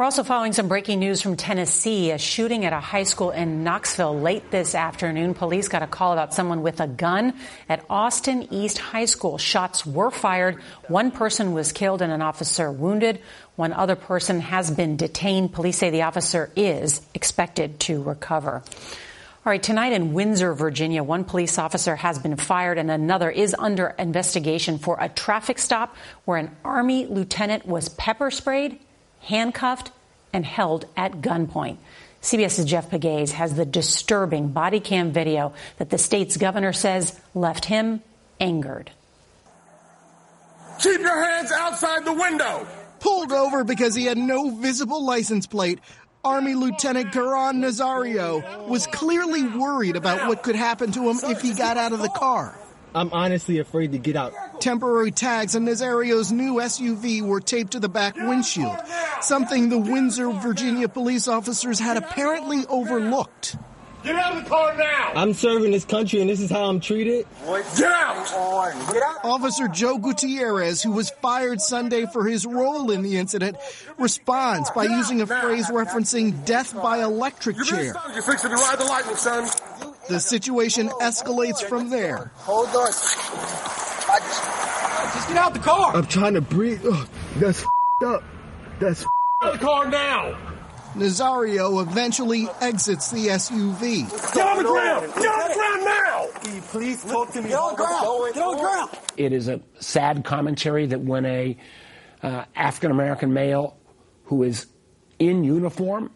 We're 0.00 0.04
also 0.04 0.24
following 0.24 0.54
some 0.54 0.66
breaking 0.66 0.98
news 0.98 1.20
from 1.20 1.36
Tennessee. 1.36 2.10
A 2.10 2.16
shooting 2.16 2.64
at 2.64 2.72
a 2.72 2.80
high 2.80 3.02
school 3.02 3.32
in 3.32 3.64
Knoxville 3.64 4.18
late 4.18 4.50
this 4.50 4.74
afternoon. 4.74 5.34
Police 5.34 5.68
got 5.68 5.82
a 5.82 5.86
call 5.86 6.14
about 6.14 6.32
someone 6.32 6.62
with 6.62 6.80
a 6.80 6.86
gun 6.86 7.34
at 7.68 7.84
Austin 7.90 8.48
East 8.50 8.78
High 8.78 9.04
School. 9.04 9.36
Shots 9.36 9.84
were 9.84 10.10
fired. 10.10 10.56
One 10.88 11.10
person 11.10 11.52
was 11.52 11.72
killed 11.72 12.00
and 12.00 12.10
an 12.10 12.22
officer 12.22 12.72
wounded. 12.72 13.20
One 13.56 13.74
other 13.74 13.94
person 13.94 14.40
has 14.40 14.70
been 14.70 14.96
detained. 14.96 15.52
Police 15.52 15.76
say 15.76 15.90
the 15.90 16.00
officer 16.00 16.50
is 16.56 17.02
expected 17.12 17.78
to 17.80 18.02
recover. 18.02 18.62
All 19.44 19.50
right, 19.50 19.62
tonight 19.62 19.92
in 19.92 20.14
Windsor, 20.14 20.54
Virginia, 20.54 21.02
one 21.02 21.24
police 21.24 21.58
officer 21.58 21.94
has 21.96 22.18
been 22.18 22.36
fired 22.36 22.78
and 22.78 22.90
another 22.90 23.30
is 23.30 23.54
under 23.58 23.88
investigation 23.98 24.78
for 24.78 24.96
a 24.98 25.10
traffic 25.10 25.58
stop 25.58 25.94
where 26.24 26.38
an 26.38 26.56
Army 26.64 27.04
lieutenant 27.04 27.66
was 27.66 27.90
pepper 27.90 28.30
sprayed, 28.30 28.78
handcuffed, 29.20 29.90
and 30.32 30.44
held 30.44 30.86
at 30.96 31.20
gunpoint. 31.20 31.76
CBS's 32.22 32.66
Jeff 32.66 32.90
Pegues 32.90 33.32
has 33.32 33.54
the 33.54 33.64
disturbing 33.64 34.48
body 34.48 34.80
cam 34.80 35.10
video 35.10 35.52
that 35.78 35.90
the 35.90 35.98
state's 35.98 36.36
governor 36.36 36.72
says 36.72 37.18
left 37.34 37.64
him 37.64 38.02
angered. 38.38 38.90
Keep 40.80 41.00
your 41.00 41.24
hands 41.24 41.50
outside 41.52 42.04
the 42.04 42.12
window. 42.12 42.66
Pulled 43.00 43.32
over 43.32 43.64
because 43.64 43.94
he 43.94 44.04
had 44.04 44.18
no 44.18 44.50
visible 44.50 45.04
license 45.04 45.46
plate 45.46 45.80
Army 46.22 46.54
Lieutenant 46.54 47.12
Caron 47.12 47.62
Nazario 47.62 48.68
was 48.68 48.86
clearly 48.86 49.42
worried 49.42 49.96
about 49.96 50.28
what 50.28 50.42
could 50.42 50.54
happen 50.54 50.92
to 50.92 51.08
him 51.08 51.18
if 51.24 51.40
he 51.40 51.54
got 51.54 51.78
out 51.78 51.92
of 51.92 52.00
the 52.00 52.10
car. 52.10 52.58
I'm 52.94 53.12
honestly 53.12 53.58
afraid 53.58 53.92
to 53.92 53.98
get 53.98 54.16
out. 54.16 54.60
Temporary 54.60 55.10
tags 55.10 55.54
on 55.54 55.64
Nazario's 55.64 56.32
new 56.32 56.54
SUV 56.54 57.22
were 57.22 57.40
taped 57.40 57.72
to 57.72 57.80
the 57.80 57.88
back 57.88 58.16
windshield, 58.16 58.76
something 59.20 59.68
the 59.68 59.78
Windsor, 59.78 60.30
Virginia 60.30 60.88
police 60.88 61.28
officers 61.28 61.78
had 61.78 61.96
apparently 61.96 62.64
overlooked. 62.68 63.56
Get 64.02 64.14
out 64.14 64.34
of 64.34 64.44
the 64.44 64.48
car 64.48 64.74
now! 64.76 65.12
I'm 65.14 65.34
serving 65.34 65.72
this 65.72 65.84
country 65.84 66.22
and 66.22 66.30
this 66.30 66.40
is 66.40 66.50
how 66.50 66.64
I'm 66.70 66.80
treated. 66.80 67.26
Get 67.44 67.82
out! 67.82 68.86
Get 68.90 69.02
out! 69.02 69.24
Officer 69.24 69.68
Joe 69.68 69.98
Gutierrez, 69.98 70.82
who 70.82 70.92
was 70.92 71.10
fired 71.20 71.60
Sunday 71.60 72.06
for 72.06 72.26
his 72.26 72.46
role 72.46 72.90
in 72.90 73.02
the 73.02 73.18
incident, 73.18 73.58
responds 73.98 74.70
by 74.70 74.84
using 74.84 75.20
a 75.20 75.26
phrase 75.26 75.66
referencing 75.68 76.46
death 76.46 76.74
by 76.74 77.02
electric 77.02 77.58
chair. 77.62 77.94
You're 78.14 78.22
fixing 78.22 78.50
to 78.50 78.56
ride 78.56 78.78
the 78.78 78.84
lightning, 78.84 79.16
son. 79.16 79.48
The 80.10 80.18
situation 80.18 80.88
escalates 81.00 81.62
from 81.62 81.88
there. 81.88 82.32
Hold 82.38 82.66
on. 82.70 82.86
Just 85.14 85.28
get 85.28 85.36
out 85.36 85.54
the 85.54 85.60
car. 85.60 85.94
I'm 85.94 86.06
trying 86.06 86.34
to 86.34 86.40
breathe. 86.40 86.84
Ugh, 86.84 87.08
that's 87.36 87.64
up. 88.04 88.24
That's 88.80 89.06
out 89.40 89.52
the 89.52 89.58
car 89.60 89.88
now. 89.88 90.36
Nazario 90.96 91.80
eventually 91.80 92.48
exits 92.60 93.12
the 93.12 93.28
SUV. 93.28 94.10
Get 94.34 94.44
on 94.44 94.56
the 94.56 94.64
ground! 94.64 95.12
Get 95.14 95.26
on 95.26 95.48
the 95.48 95.54
ground 95.54 95.84
now! 95.84 96.26
Can 96.40 96.56
you 96.56 96.62
please 96.62 97.04
talk 97.04 97.30
to 97.30 97.42
me? 97.42 97.50
Get 97.50 97.58
on 97.60 97.70
the 97.70 97.76
ground! 97.76 98.34
Get 98.34 98.42
on 98.42 98.56
the 98.56 98.62
ground! 98.62 98.90
It 99.16 99.32
is 99.32 99.46
a 99.46 99.60
sad 99.78 100.24
commentary 100.24 100.86
that 100.86 101.02
when 101.02 101.24
a 101.24 101.56
uh, 102.24 102.46
African 102.56 102.90
American 102.90 103.32
male 103.32 103.76
who 104.24 104.42
is 104.42 104.66
in 105.20 105.44
uniform 105.44 106.10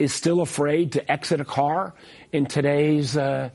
is 0.00 0.14
still 0.14 0.40
afraid 0.40 0.92
to 0.92 1.12
exit 1.12 1.40
a 1.40 1.44
car 1.44 1.94
in 2.32 2.46
today's 2.46 3.16
uh, 3.16 3.50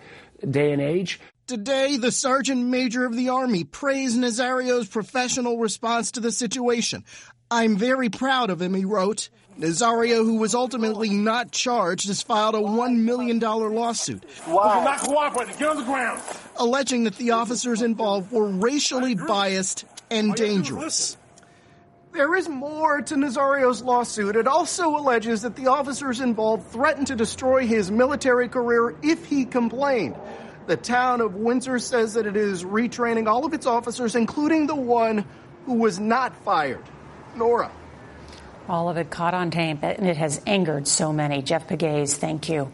day 0.47 0.71
and 0.71 0.81
age. 0.81 1.19
Today, 1.47 1.97
the 1.97 2.11
Sergeant 2.11 2.63
Major 2.63 3.03
of 3.03 3.15
the 3.15 3.29
Army 3.29 3.63
praised 3.63 4.17
Nazario's 4.17 4.87
professional 4.87 5.57
response 5.57 6.11
to 6.11 6.19
the 6.19 6.31
situation. 6.31 7.03
I'm 7.49 7.77
very 7.77 8.09
proud 8.09 8.51
of 8.51 8.61
him, 8.61 8.75
he 8.75 8.85
wrote. 8.85 9.29
Nazario, 9.59 10.23
who 10.23 10.37
was 10.37 10.53
ultimately 10.53 11.09
not 11.09 11.51
charged, 11.51 12.07
has 12.07 12.21
filed 12.21 12.55
a 12.55 12.59
$1 12.59 12.97
million 12.97 13.39
lawsuit. 13.39 14.23
Wow. 14.47 14.75
You're 14.75 14.83
not 14.83 14.99
cooperating. 14.99 15.55
Get 15.57 15.69
on 15.69 15.77
the 15.77 15.83
ground. 15.83 16.21
Alleging 16.57 17.05
that 17.05 17.15
the 17.15 17.31
officers 17.31 17.81
involved 17.81 18.31
were 18.31 18.49
racially 18.49 19.15
biased 19.15 19.85
and 20.11 20.35
dangerous. 20.35 21.17
There 22.15 22.33
is 22.33 22.47
more 22.47 23.01
to 23.01 23.17
Nazario's 23.17 23.81
lawsuit. 23.81 24.37
It 24.37 24.47
also 24.47 24.95
alleges 24.95 25.41
that 25.41 25.57
the 25.57 25.67
officers 25.67 26.21
involved 26.21 26.71
threatened 26.71 27.07
to 27.07 27.15
destroy 27.17 27.67
his 27.67 27.91
military 27.91 28.47
career 28.47 28.95
if 29.03 29.25
he 29.25 29.43
complained. 29.43 30.15
The 30.65 30.77
town 30.77 31.19
of 31.19 31.35
Windsor 31.35 31.77
says 31.77 32.13
that 32.13 32.25
it 32.25 32.37
is 32.37 32.63
retraining 32.63 33.27
all 33.27 33.45
of 33.45 33.53
its 33.53 33.65
officers, 33.65 34.15
including 34.15 34.65
the 34.65 34.75
one 34.75 35.25
who 35.65 35.73
was 35.73 35.99
not 35.99 36.33
fired. 36.45 36.85
Norah. 37.35 37.69
All 38.69 38.87
of 38.87 38.95
it 38.95 39.09
caught 39.09 39.33
on 39.33 39.51
tape, 39.51 39.83
and 39.83 40.07
it 40.07 40.15
has 40.15 40.41
angered 40.47 40.87
so 40.87 41.11
many. 41.11 41.41
Jeff 41.41 41.67
Pegues, 41.67 42.15
thank 42.15 42.47
you. 42.47 42.71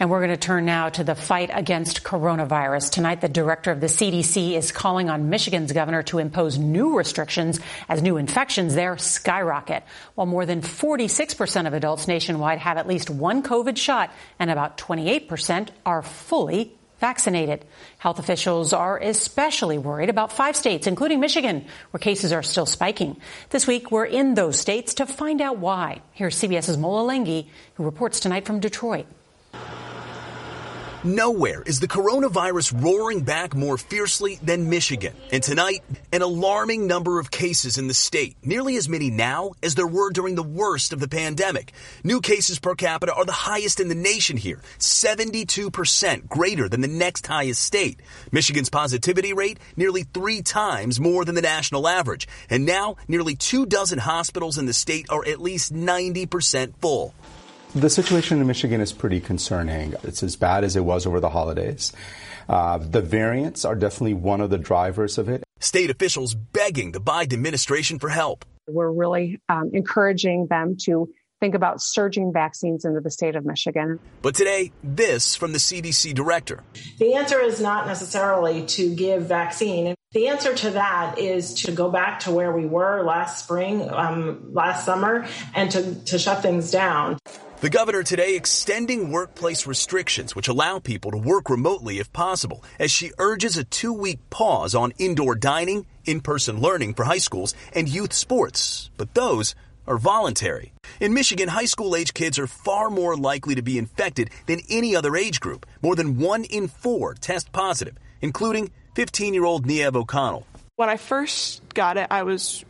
And 0.00 0.08
we're 0.08 0.20
going 0.20 0.30
to 0.30 0.38
turn 0.38 0.64
now 0.64 0.88
to 0.88 1.04
the 1.04 1.14
fight 1.14 1.50
against 1.52 2.04
coronavirus. 2.04 2.90
Tonight, 2.90 3.20
the 3.20 3.28
director 3.28 3.70
of 3.70 3.82
the 3.82 3.86
CDC 3.86 4.52
is 4.52 4.72
calling 4.72 5.10
on 5.10 5.28
Michigan's 5.28 5.72
governor 5.72 6.02
to 6.04 6.18
impose 6.18 6.56
new 6.56 6.96
restrictions 6.96 7.60
as 7.86 8.00
new 8.00 8.16
infections 8.16 8.74
there 8.74 8.96
skyrocket. 8.96 9.84
While 10.14 10.26
more 10.26 10.46
than 10.46 10.62
46% 10.62 11.66
of 11.66 11.74
adults 11.74 12.08
nationwide 12.08 12.60
have 12.60 12.78
at 12.78 12.88
least 12.88 13.10
one 13.10 13.42
COVID 13.42 13.76
shot, 13.76 14.10
and 14.38 14.50
about 14.50 14.78
28% 14.78 15.68
are 15.84 16.00
fully 16.00 16.72
vaccinated. 16.98 17.66
Health 17.98 18.18
officials 18.18 18.72
are 18.72 18.96
especially 18.96 19.76
worried 19.76 20.08
about 20.08 20.32
five 20.32 20.56
states, 20.56 20.86
including 20.86 21.20
Michigan, 21.20 21.66
where 21.90 21.98
cases 21.98 22.32
are 22.32 22.42
still 22.42 22.64
spiking. 22.64 23.18
This 23.50 23.66
week, 23.66 23.90
we're 23.90 24.06
in 24.06 24.32
those 24.32 24.58
states 24.58 24.94
to 24.94 25.04
find 25.04 25.42
out 25.42 25.58
why. 25.58 26.00
Here's 26.12 26.40
CBS's 26.40 26.78
Mola 26.78 27.12
Lenghi, 27.12 27.48
who 27.74 27.84
reports 27.84 28.20
tonight 28.20 28.46
from 28.46 28.60
Detroit. 28.60 29.04
Nowhere 31.02 31.62
is 31.62 31.80
the 31.80 31.88
coronavirus 31.88 32.84
roaring 32.84 33.22
back 33.22 33.54
more 33.54 33.78
fiercely 33.78 34.38
than 34.42 34.68
Michigan. 34.68 35.14
And 35.32 35.42
tonight, 35.42 35.82
an 36.12 36.20
alarming 36.20 36.86
number 36.86 37.18
of 37.18 37.30
cases 37.30 37.78
in 37.78 37.88
the 37.88 37.94
state, 37.94 38.36
nearly 38.42 38.76
as 38.76 38.86
many 38.86 39.08
now 39.08 39.52
as 39.62 39.74
there 39.74 39.86
were 39.86 40.10
during 40.10 40.34
the 40.34 40.42
worst 40.42 40.92
of 40.92 41.00
the 41.00 41.08
pandemic. 41.08 41.72
New 42.04 42.20
cases 42.20 42.58
per 42.58 42.74
capita 42.74 43.14
are 43.14 43.24
the 43.24 43.32
highest 43.32 43.80
in 43.80 43.88
the 43.88 43.94
nation 43.94 44.36
here, 44.36 44.60
72% 44.78 46.28
greater 46.28 46.68
than 46.68 46.82
the 46.82 46.86
next 46.86 47.26
highest 47.26 47.64
state. 47.64 47.98
Michigan's 48.30 48.68
positivity 48.68 49.32
rate 49.32 49.58
nearly 49.78 50.02
three 50.02 50.42
times 50.42 51.00
more 51.00 51.24
than 51.24 51.34
the 51.34 51.40
national 51.40 51.88
average. 51.88 52.28
And 52.50 52.66
now, 52.66 52.96
nearly 53.08 53.36
two 53.36 53.64
dozen 53.64 54.00
hospitals 54.00 54.58
in 54.58 54.66
the 54.66 54.74
state 54.74 55.06
are 55.08 55.26
at 55.26 55.40
least 55.40 55.72
90% 55.72 56.74
full. 56.82 57.14
The 57.74 57.88
situation 57.88 58.40
in 58.40 58.46
Michigan 58.48 58.80
is 58.80 58.92
pretty 58.92 59.20
concerning. 59.20 59.94
It's 60.02 60.24
as 60.24 60.34
bad 60.34 60.64
as 60.64 60.74
it 60.74 60.84
was 60.84 61.06
over 61.06 61.20
the 61.20 61.28
holidays. 61.28 61.92
Uh, 62.48 62.78
the 62.78 63.00
variants 63.00 63.64
are 63.64 63.76
definitely 63.76 64.14
one 64.14 64.40
of 64.40 64.50
the 64.50 64.58
drivers 64.58 65.18
of 65.18 65.28
it. 65.28 65.44
State 65.60 65.88
officials 65.88 66.34
begging 66.34 66.90
the 66.90 67.00
Biden 67.00 67.34
administration 67.34 68.00
for 68.00 68.08
help. 68.08 68.44
We're 68.66 68.90
really 68.90 69.40
um, 69.48 69.70
encouraging 69.72 70.48
them 70.50 70.78
to 70.82 71.10
think 71.38 71.54
about 71.54 71.80
surging 71.80 72.32
vaccines 72.32 72.84
into 72.84 73.00
the 73.00 73.10
state 73.10 73.36
of 73.36 73.44
Michigan. 73.46 74.00
But 74.20 74.34
today, 74.34 74.72
this 74.82 75.36
from 75.36 75.52
the 75.52 75.58
CDC 75.58 76.12
director. 76.12 76.64
The 76.98 77.14
answer 77.14 77.40
is 77.40 77.60
not 77.60 77.86
necessarily 77.86 78.66
to 78.66 78.94
give 78.94 79.26
vaccine. 79.26 79.94
The 80.10 80.26
answer 80.26 80.56
to 80.56 80.70
that 80.70 81.20
is 81.20 81.54
to 81.62 81.72
go 81.72 81.88
back 81.88 82.20
to 82.20 82.32
where 82.32 82.50
we 82.50 82.66
were 82.66 83.04
last 83.04 83.44
spring, 83.44 83.88
um, 83.88 84.52
last 84.52 84.84
summer, 84.84 85.26
and 85.54 85.70
to, 85.70 86.04
to 86.06 86.18
shut 86.18 86.42
things 86.42 86.72
down. 86.72 87.16
The 87.60 87.68
governor 87.68 88.02
today 88.02 88.36
extending 88.36 89.12
workplace 89.12 89.66
restrictions 89.66 90.34
which 90.34 90.48
allow 90.48 90.78
people 90.78 91.10
to 91.10 91.18
work 91.18 91.50
remotely 91.50 91.98
if 91.98 92.10
possible, 92.10 92.64
as 92.78 92.90
she 92.90 93.12
urges 93.18 93.58
a 93.58 93.64
two 93.64 93.92
week 93.92 94.18
pause 94.30 94.74
on 94.74 94.94
indoor 94.96 95.34
dining, 95.34 95.84
in 96.06 96.22
person 96.22 96.62
learning 96.62 96.94
for 96.94 97.04
high 97.04 97.18
schools, 97.18 97.52
and 97.74 97.86
youth 97.86 98.14
sports. 98.14 98.88
But 98.96 99.12
those 99.12 99.54
are 99.86 99.98
voluntary. 99.98 100.72
In 101.00 101.12
Michigan, 101.12 101.50
high 101.50 101.66
school 101.66 101.94
age 101.94 102.14
kids 102.14 102.38
are 102.38 102.46
far 102.46 102.88
more 102.88 103.14
likely 103.14 103.56
to 103.56 103.62
be 103.62 103.76
infected 103.76 104.30
than 104.46 104.60
any 104.70 104.96
other 104.96 105.14
age 105.14 105.38
group. 105.38 105.66
More 105.82 105.94
than 105.94 106.16
one 106.16 106.44
in 106.44 106.66
four 106.66 107.12
test 107.12 107.52
positive, 107.52 107.98
including 108.22 108.70
15 108.94 109.34
year 109.34 109.44
old 109.44 109.66
Niev 109.66 109.96
O'Connell. 109.96 110.46
When 110.76 110.88
I 110.88 110.96
first 110.96 111.60
got 111.74 111.98
it, 111.98 112.06
I 112.10 112.22
was 112.22 112.64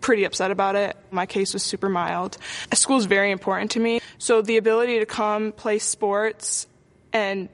pretty 0.00 0.24
upset 0.24 0.50
about 0.50 0.76
it. 0.76 0.96
My 1.10 1.26
case 1.26 1.52
was 1.52 1.62
super 1.62 1.88
mild. 1.88 2.38
School 2.74 2.96
is 2.96 3.06
very 3.06 3.30
important 3.30 3.72
to 3.72 3.80
me. 3.80 4.00
So 4.18 4.42
the 4.42 4.56
ability 4.56 4.98
to 5.00 5.06
come 5.06 5.52
play 5.52 5.78
sports 5.78 6.66
and 7.12 7.48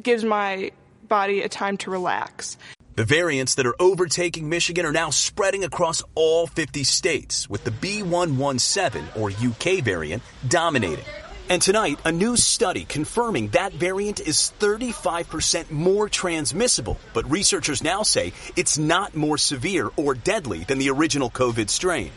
gives 0.00 0.24
my 0.24 0.72
body 1.08 1.42
a 1.42 1.48
time 1.48 1.76
to 1.78 1.90
relax. 1.90 2.56
The 2.96 3.04
variants 3.04 3.56
that 3.56 3.66
are 3.66 3.74
overtaking 3.80 4.48
Michigan 4.48 4.86
are 4.86 4.92
now 4.92 5.10
spreading 5.10 5.64
across 5.64 6.02
all 6.14 6.46
50 6.46 6.84
states, 6.84 7.50
with 7.50 7.64
the 7.64 7.72
B117 7.72 9.16
or 9.16 9.30
UK 9.30 9.82
variant 9.82 10.22
dominating. 10.46 11.04
And 11.48 11.60
tonight, 11.60 11.98
a 12.04 12.12
new 12.12 12.36
study 12.36 12.84
confirming 12.84 13.48
that 13.48 13.72
variant 13.72 14.20
is 14.20 14.52
35% 14.60 15.70
more 15.70 16.08
transmissible. 16.08 16.98
But 17.12 17.30
researchers 17.30 17.82
now 17.82 18.02
say 18.02 18.32
it's 18.56 18.78
not 18.78 19.14
more 19.14 19.38
severe 19.38 19.90
or 19.96 20.14
deadly 20.14 20.64
than 20.64 20.78
the 20.78 20.90
original 20.90 21.30
COVID 21.30 21.68
strain. 21.68 22.12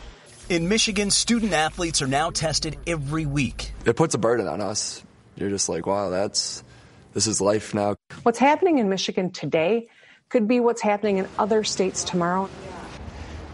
In 0.48 0.66
Michigan, 0.66 1.10
student 1.10 1.52
athletes 1.52 2.00
are 2.00 2.06
now 2.06 2.30
tested 2.30 2.78
every 2.86 3.26
week. 3.26 3.70
It 3.84 3.96
puts 3.96 4.14
a 4.14 4.18
burden 4.18 4.48
on 4.48 4.62
us. 4.62 5.04
You're 5.36 5.50
just 5.50 5.68
like, 5.68 5.86
wow, 5.86 6.08
that's 6.08 6.64
this 7.12 7.26
is 7.26 7.42
life 7.42 7.74
now. 7.74 7.96
What's 8.22 8.38
happening 8.38 8.78
in 8.78 8.88
Michigan 8.88 9.30
today 9.30 9.88
could 10.30 10.48
be 10.48 10.60
what's 10.60 10.80
happening 10.80 11.18
in 11.18 11.28
other 11.38 11.64
states 11.64 12.02
tomorrow. 12.02 12.48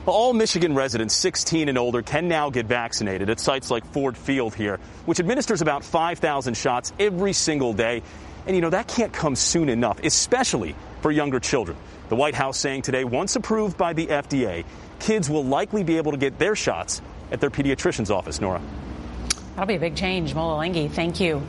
All 0.06 0.32
Michigan 0.34 0.76
residents 0.76 1.16
16 1.16 1.68
and 1.68 1.76
older 1.76 2.00
can 2.00 2.28
now 2.28 2.48
get 2.48 2.66
vaccinated 2.66 3.28
at 3.28 3.40
sites 3.40 3.72
like 3.72 3.84
Ford 3.86 4.16
Field 4.16 4.54
here, 4.54 4.78
which 5.04 5.18
administers 5.18 5.62
about 5.62 5.82
5,000 5.82 6.56
shots 6.56 6.92
every 7.00 7.32
single 7.32 7.72
day. 7.72 8.04
And 8.46 8.54
you 8.54 8.62
know, 8.62 8.70
that 8.70 8.86
can't 8.86 9.12
come 9.12 9.34
soon 9.34 9.68
enough, 9.68 9.98
especially 10.04 10.76
for 11.00 11.10
younger 11.10 11.40
children. 11.40 11.76
The 12.08 12.16
White 12.16 12.34
House 12.34 12.58
saying 12.58 12.82
today, 12.82 13.02
once 13.02 13.34
approved 13.34 13.76
by 13.76 13.94
the 13.94 14.06
FDA, 14.06 14.64
kids 14.98 15.28
will 15.28 15.44
likely 15.44 15.82
be 15.82 15.96
able 15.96 16.12
to 16.12 16.18
get 16.18 16.38
their 16.38 16.56
shots 16.56 17.02
at 17.30 17.40
their 17.40 17.50
pediatrician's 17.50 18.10
office, 18.10 18.40
Norah. 18.40 18.62
That'll 19.54 19.66
be 19.66 19.76
a 19.76 19.80
big 19.80 19.96
change. 19.96 20.34
Mola 20.34 20.64
Lenghi, 20.64 20.90
thank 20.90 21.20
you. 21.20 21.42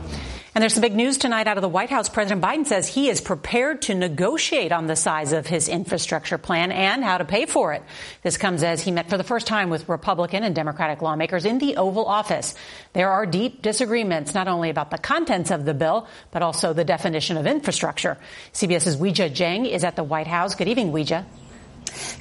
And 0.56 0.62
there's 0.62 0.72
some 0.72 0.80
big 0.80 0.96
news 0.96 1.18
tonight 1.18 1.48
out 1.48 1.58
of 1.58 1.62
the 1.62 1.68
White 1.68 1.90
House. 1.90 2.08
President 2.08 2.40
Biden 2.40 2.64
says 2.66 2.88
he 2.88 3.10
is 3.10 3.20
prepared 3.20 3.82
to 3.82 3.94
negotiate 3.94 4.72
on 4.72 4.86
the 4.86 4.96
size 4.96 5.34
of 5.34 5.46
his 5.46 5.68
infrastructure 5.68 6.38
plan 6.38 6.72
and 6.72 7.04
how 7.04 7.18
to 7.18 7.26
pay 7.26 7.44
for 7.44 7.74
it. 7.74 7.82
This 8.22 8.38
comes 8.38 8.62
as 8.62 8.80
he 8.80 8.90
met 8.90 9.10
for 9.10 9.18
the 9.18 9.22
first 9.22 9.46
time 9.46 9.68
with 9.68 9.86
Republican 9.86 10.44
and 10.44 10.54
Democratic 10.54 11.02
lawmakers 11.02 11.44
in 11.44 11.58
the 11.58 11.76
Oval 11.76 12.06
Office. 12.06 12.54
There 12.94 13.10
are 13.10 13.26
deep 13.26 13.60
disagreements 13.60 14.32
not 14.32 14.48
only 14.48 14.70
about 14.70 14.90
the 14.90 14.96
contents 14.96 15.50
of 15.50 15.66
the 15.66 15.74
bill, 15.74 16.08
but 16.30 16.40
also 16.40 16.72
the 16.72 16.84
definition 16.84 17.36
of 17.36 17.46
infrastructure. 17.46 18.16
CBS's 18.54 18.96
Weijia 18.96 19.30
Jiang 19.30 19.70
is 19.70 19.84
at 19.84 19.94
the 19.94 20.04
White 20.04 20.26
House. 20.26 20.54
Good 20.54 20.68
evening, 20.68 20.90
Weijia. 20.90 21.26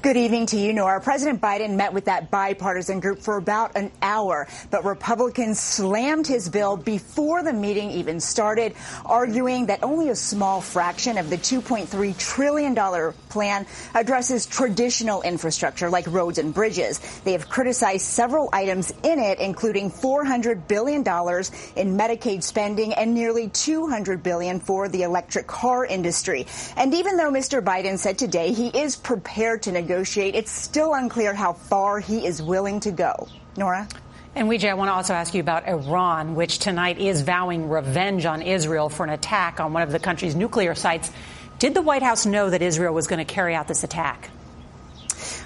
Good 0.02 0.18
evening 0.18 0.46
to 0.48 0.58
you, 0.58 0.72
Norah. 0.74 1.02
President 1.02 1.42
Biden 1.42 1.76
met 1.76 1.94
with 1.94 2.06
that 2.06 2.32
bipartisan 2.32 3.00
group 3.00 3.20
for 3.20 3.38
about 3.38 3.76
an 3.76 3.92
hour, 4.02 4.48
but 4.72 4.86
Republicans 4.86 5.60
slammed 5.60 6.28
his 6.28 6.48
bill 6.50 6.78
before 6.78 7.44
the 7.44 7.54
meeting 7.54 7.92
even 7.92 8.20
started, 8.20 8.76
arguing 9.06 9.66
that 9.66 9.84
only 9.84 10.10
a 10.10 10.16
small 10.16 10.62
fraction 10.62 11.18
of 11.18 11.30
the 11.30 11.38
$2.3 11.38 12.18
trillion 12.18 13.14
plan 13.30 13.66
addresses 13.94 14.46
traditional 14.46 15.22
infrastructure 15.24 15.90
like 15.90 16.08
roads 16.08 16.38
and 16.38 16.54
bridges. 16.54 17.00
They 17.24 17.34
have 17.34 17.50
criticized 17.50 18.06
several 18.06 18.50
items 18.54 18.92
in 19.04 19.20
it, 19.20 19.40
including 19.40 19.92
$400 19.92 20.68
billion 20.68 21.02
in 21.02 21.98
Medicaid 21.98 22.44
spending 22.44 22.94
and 22.94 23.14
nearly 23.14 23.50
$200 23.50 24.24
billion 24.24 24.60
for 24.60 24.88
the 24.88 25.04
electric 25.04 25.48
car 25.48 25.86
industry. 25.86 26.48
And 26.78 26.94
even 26.94 27.18
though 27.18 27.32
Mr. 27.32 27.62
Biden 27.62 27.98
said 27.98 28.18
today 28.18 28.54
he 28.54 28.68
is 28.68 28.96
prepared 28.96 29.64
to 29.66 29.72
negotiate, 29.72 30.34
it's 30.34 30.52
still 30.52 30.94
unclear 30.94 31.34
how 31.34 31.54
far 31.54 32.00
he 32.00 32.26
is 32.26 32.42
willing 32.42 32.80
to 32.80 32.92
go. 32.92 33.28
Norah? 33.58 33.88
And 34.34 34.50
Weijia, 34.50 34.70
I 34.70 34.74
want 34.74 34.90
to 34.90 34.94
also 34.94 35.14
ask 35.14 35.34
you 35.34 35.40
about 35.40 35.68
Iran, 35.68 36.36
which 36.36 36.60
tonight 36.60 36.98
is 36.98 37.22
vowing 37.22 37.70
revenge 37.70 38.26
on 38.26 38.42
Israel 38.42 38.90
for 38.90 39.04
an 39.04 39.10
attack 39.10 39.60
on 39.60 39.74
one 39.74 39.82
of 39.82 39.92
the 39.92 40.00
country's 40.00 40.36
nuclear 40.36 40.76
sites. 40.76 41.12
Did 41.58 41.74
the 41.74 41.82
White 41.82 42.04
House 42.04 42.26
know 42.26 42.50
that 42.50 42.62
Israel 42.62 42.94
was 42.94 43.08
going 43.08 43.26
to 43.26 43.34
carry 43.34 43.56
out 43.56 43.68
this 43.68 43.84
attack? 43.84 44.30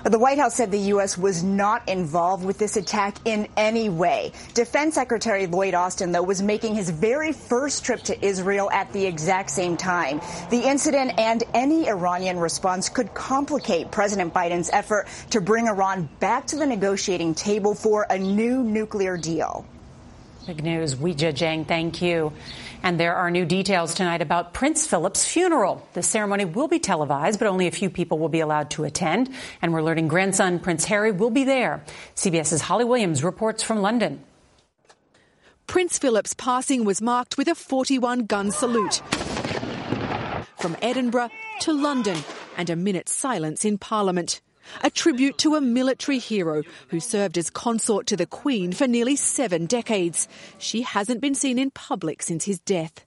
The 0.03 0.17
White 0.17 0.37
House 0.37 0.55
said 0.55 0.71
the 0.71 0.79
U.S. 0.93 1.17
was 1.17 1.43
not 1.43 1.87
involved 1.89 2.45
with 2.45 2.57
this 2.57 2.77
attack 2.77 3.17
in 3.25 3.47
any 3.57 3.89
way. 3.89 4.31
Defense 4.53 4.95
Secretary 4.95 5.45
Lloyd 5.45 5.73
Austin, 5.73 6.11
though, 6.11 6.23
was 6.23 6.41
making 6.41 6.75
his 6.75 6.89
very 6.89 7.33
first 7.33 7.83
trip 7.83 8.01
to 8.03 8.25
Israel 8.25 8.71
at 8.71 8.91
the 8.93 9.05
exact 9.05 9.49
same 9.49 9.75
time. 9.75 10.21
The 10.49 10.61
incident 10.61 11.19
and 11.19 11.43
any 11.53 11.89
Iranian 11.89 12.39
response 12.39 12.87
could 12.87 13.13
complicate 13.13 13.91
President 13.91 14.33
Biden's 14.33 14.69
effort 14.71 15.07
to 15.31 15.41
bring 15.41 15.67
Iran 15.67 16.07
back 16.19 16.47
to 16.47 16.55
the 16.55 16.65
negotiating 16.65 17.35
table 17.35 17.75
for 17.75 18.05
a 18.09 18.17
new 18.17 18.63
nuclear 18.63 19.17
deal. 19.17 19.65
Big 20.47 20.63
news. 20.63 20.95
Weijia 20.95 21.33
Jiang, 21.33 21.67
thank 21.67 22.01
you. 22.01 22.31
And 22.81 22.99
there 22.99 23.15
are 23.15 23.29
new 23.29 23.45
details 23.45 23.93
tonight 23.93 24.21
about 24.21 24.53
Prince 24.53 24.87
Philip's 24.87 25.25
funeral. 25.25 25.85
The 25.93 26.03
ceremony 26.03 26.45
will 26.45 26.67
be 26.67 26.79
televised, 26.79 27.39
but 27.39 27.47
only 27.47 27.67
a 27.67 27.71
few 27.71 27.89
people 27.89 28.19
will 28.19 28.29
be 28.29 28.39
allowed 28.39 28.71
to 28.71 28.85
attend. 28.85 29.29
And 29.61 29.73
we're 29.73 29.81
learning 29.81 30.07
grandson 30.07 30.59
Prince 30.59 30.85
Harry 30.85 31.11
will 31.11 31.29
be 31.29 31.43
there. 31.43 31.83
CBS's 32.15 32.61
Holly 32.61 32.85
Williams 32.85 33.23
reports 33.23 33.63
from 33.63 33.81
London. 33.81 34.23
Prince 35.67 35.99
Philip's 35.99 36.33
passing 36.33 36.83
was 36.83 37.01
marked 37.01 37.37
with 37.37 37.47
a 37.47 37.53
41 37.53 38.25
gun 38.25 38.51
salute. 38.51 39.01
From 40.57 40.75
Edinburgh 40.81 41.29
to 41.61 41.73
London 41.73 42.17
and 42.57 42.69
a 42.69 42.75
minute's 42.75 43.13
silence 43.13 43.65
in 43.65 43.77
Parliament 43.77 44.41
a 44.83 44.89
tribute 44.89 45.37
to 45.39 45.55
a 45.55 45.61
military 45.61 46.19
hero 46.19 46.63
who 46.89 46.99
served 46.99 47.37
as 47.37 47.49
consort 47.49 48.07
to 48.07 48.17
the 48.17 48.25
Queen 48.25 48.71
for 48.71 48.87
nearly 48.87 49.15
seven 49.15 49.65
decades. 49.65 50.27
She 50.57 50.81
hasn't 50.81 51.21
been 51.21 51.35
seen 51.35 51.59
in 51.59 51.71
public 51.71 52.21
since 52.21 52.45
his 52.45 52.59
death. 52.59 53.05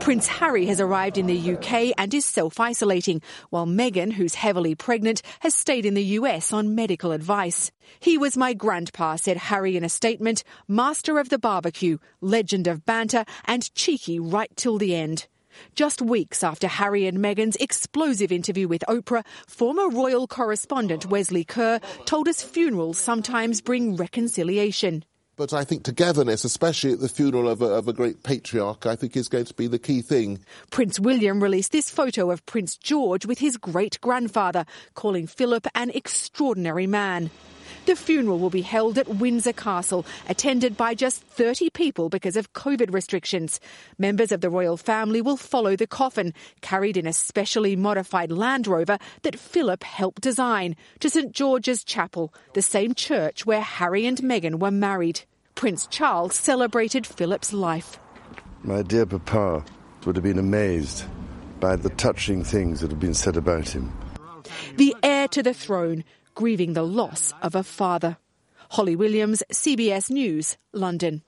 Prince 0.00 0.26
Harry 0.26 0.66
has 0.66 0.80
arrived 0.80 1.16
in 1.16 1.26
the 1.26 1.54
UK 1.54 1.94
and 1.96 2.12
is 2.12 2.24
self-isolating, 2.24 3.22
while 3.50 3.66
Meghan, 3.66 4.12
who's 4.12 4.34
heavily 4.34 4.74
pregnant, 4.74 5.22
has 5.40 5.54
stayed 5.54 5.86
in 5.86 5.94
the 5.94 6.04
US 6.18 6.52
on 6.52 6.74
medical 6.74 7.12
advice. 7.12 7.70
He 7.98 8.18
was 8.18 8.36
my 8.36 8.52
grandpa, 8.52 9.16
said 9.16 9.36
Harry 9.36 9.76
in 9.76 9.84
a 9.84 9.88
statement, 9.88 10.44
master 10.68 11.18
of 11.18 11.28
the 11.28 11.38
barbecue, 11.38 11.98
legend 12.20 12.66
of 12.66 12.84
banter, 12.84 13.24
and 13.44 13.74
cheeky 13.74 14.18
right 14.18 14.50
till 14.56 14.78
the 14.78 14.94
end. 14.94 15.26
Just 15.74 16.02
weeks 16.02 16.42
after 16.42 16.68
Harry 16.68 17.06
and 17.06 17.18
Meghan's 17.18 17.56
explosive 17.56 18.32
interview 18.32 18.68
with 18.68 18.84
Oprah, 18.88 19.24
former 19.46 19.88
royal 19.88 20.26
correspondent 20.26 21.06
Wesley 21.06 21.44
Kerr 21.44 21.80
told 22.04 22.28
us 22.28 22.42
funerals 22.42 22.98
sometimes 22.98 23.60
bring 23.60 23.96
reconciliation. 23.96 25.04
But 25.36 25.54
I 25.54 25.64
think 25.64 25.82
togetherness, 25.82 26.44
especially 26.44 26.92
at 26.92 27.00
the 27.00 27.08
funeral 27.08 27.48
of 27.48 27.62
a, 27.62 27.66
of 27.66 27.88
a, 27.88 27.92
great 27.94 28.22
patriarch, 28.22 28.84
I 28.84 28.96
think 28.96 29.16
is 29.16 29.28
going 29.28 29.46
to 29.46 29.54
be 29.54 29.66
the 29.66 29.78
key 29.78 30.02
thing. 30.02 30.40
Prince 30.70 31.00
William 31.00 31.42
released 31.42 31.72
this 31.72 31.90
photo 31.90 32.30
of 32.30 32.44
Prince 32.44 32.76
George 32.76 33.24
with 33.24 33.38
his 33.38 33.56
great 33.56 33.98
grandfather, 34.02 34.66
calling 34.94 35.26
Philip 35.26 35.66
an 35.74 35.90
extraordinary 35.90 36.86
man. 36.86 37.30
The 37.84 37.96
funeral 37.96 38.38
will 38.38 38.50
be 38.50 38.62
held 38.62 38.96
at 38.96 39.08
Windsor 39.08 39.52
Castle, 39.52 40.06
attended 40.28 40.76
by 40.76 40.94
just 40.94 41.22
30 41.22 41.70
people 41.70 42.08
because 42.08 42.36
of 42.36 42.52
COVID 42.52 42.94
restrictions. 42.94 43.58
Members 43.98 44.30
of 44.30 44.40
the 44.40 44.50
royal 44.50 44.76
family 44.76 45.20
will 45.20 45.36
follow 45.36 45.74
the 45.74 45.88
coffin, 45.88 46.32
carried 46.60 46.96
in 46.96 47.08
a 47.08 47.12
specially 47.12 47.74
modified 47.74 48.30
Land 48.30 48.68
Rover 48.68 48.98
that 49.22 49.38
Philip 49.38 49.82
helped 49.82 50.22
design, 50.22 50.76
to 51.00 51.10
St 51.10 51.32
George's 51.32 51.82
Chapel, 51.82 52.32
the 52.54 52.62
same 52.62 52.94
church 52.94 53.44
where 53.46 53.60
Harry 53.60 54.06
and 54.06 54.18
Meghan 54.18 54.60
were 54.60 54.70
married. 54.70 55.22
Prince 55.56 55.88
Charles 55.88 56.36
celebrated 56.36 57.04
Philip's 57.04 57.52
life. 57.52 57.98
My 58.62 58.82
dear 58.82 59.06
papa 59.06 59.64
would 60.06 60.14
have 60.14 60.22
been 60.22 60.38
amazed 60.38 61.04
by 61.58 61.74
the 61.74 61.90
touching 61.90 62.44
things 62.44 62.80
that 62.80 62.90
have 62.90 63.00
been 63.00 63.14
said 63.14 63.36
about 63.36 63.68
him. 63.68 63.92
The 64.76 64.94
heir 65.02 65.28
to 65.28 65.42
the 65.42 65.54
throne 65.54 66.04
grieving 66.34 66.72
the 66.72 66.82
loss 66.82 67.32
of 67.42 67.54
a 67.54 67.62
father. 67.62 68.16
Holly 68.70 68.96
Williams, 68.96 69.42
CBS 69.52 70.10
News, 70.10 70.56
London. 70.72 71.22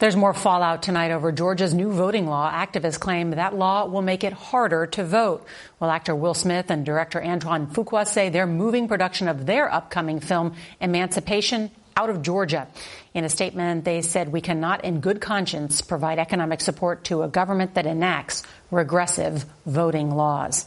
There's 0.00 0.16
more 0.16 0.34
fallout 0.34 0.82
tonight 0.82 1.12
over 1.12 1.30
Georgia's 1.30 1.72
new 1.72 1.90
voting 1.90 2.26
law. 2.26 2.50
Activists 2.50 2.98
claim 2.98 3.30
that 3.30 3.54
law 3.54 3.86
will 3.86 4.02
make 4.02 4.24
it 4.24 4.32
harder 4.32 4.86
to 4.88 5.04
vote. 5.04 5.46
Well, 5.78 5.90
actor 5.90 6.14
Will 6.14 6.34
Smith 6.34 6.70
and 6.70 6.84
director 6.84 7.22
Antoine 7.22 7.68
Fuqua 7.68 8.06
say 8.06 8.28
they're 8.28 8.46
moving 8.46 8.88
production 8.88 9.28
of 9.28 9.46
their 9.46 9.72
upcoming 9.72 10.20
film, 10.20 10.54
Emancipation, 10.80 11.70
out 11.96 12.10
of 12.10 12.22
Georgia. 12.22 12.68
In 13.14 13.24
a 13.24 13.28
statement, 13.28 13.84
they 13.84 14.02
said 14.02 14.32
we 14.32 14.40
cannot 14.40 14.84
in 14.84 15.00
good 15.00 15.20
conscience 15.20 15.80
provide 15.80 16.18
economic 16.18 16.60
support 16.60 17.04
to 17.04 17.22
a 17.22 17.28
government 17.28 17.74
that 17.74 17.86
enacts 17.86 18.42
regressive 18.72 19.44
voting 19.66 20.10
laws. 20.10 20.66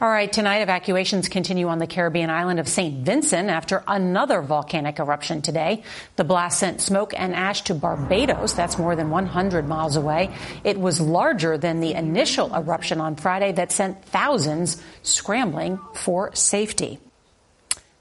All 0.00 0.08
right, 0.08 0.32
tonight 0.32 0.58
evacuations 0.62 1.28
continue 1.28 1.68
on 1.68 1.78
the 1.78 1.86
Caribbean 1.86 2.30
island 2.30 2.58
of 2.58 2.66
St. 2.66 3.04
Vincent 3.04 3.48
after 3.48 3.84
another 3.86 4.42
volcanic 4.42 4.98
eruption 4.98 5.40
today. 5.40 5.84
The 6.16 6.24
blast 6.24 6.58
sent 6.58 6.80
smoke 6.80 7.14
and 7.16 7.32
ash 7.32 7.62
to 7.62 7.74
Barbados. 7.74 8.54
That's 8.54 8.76
more 8.76 8.96
than 8.96 9.10
100 9.10 9.68
miles 9.68 9.94
away. 9.94 10.34
It 10.64 10.80
was 10.80 11.00
larger 11.00 11.56
than 11.56 11.78
the 11.78 11.94
initial 11.94 12.52
eruption 12.52 13.00
on 13.00 13.14
Friday 13.14 13.52
that 13.52 13.70
sent 13.70 14.04
thousands 14.06 14.82
scrambling 15.02 15.78
for 15.94 16.34
safety. 16.34 16.98